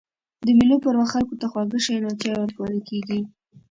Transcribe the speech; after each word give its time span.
د 0.45 0.47
مېلو 0.57 0.75
پر 0.85 0.93
وخت 0.99 1.11
خلکو 1.13 1.35
ته 1.41 1.45
خواږه 1.51 1.79
شيان 1.85 2.03
او 2.09 2.13
چای 2.21 2.33
ورکول 2.39 2.75
کېږي. 2.89 3.19